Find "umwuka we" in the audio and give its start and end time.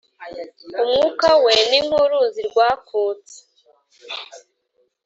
0.81-1.53